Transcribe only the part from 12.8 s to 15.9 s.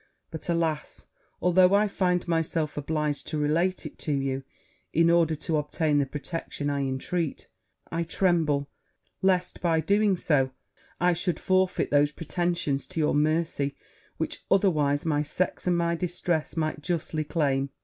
to your mercy, which otherwise my sex, and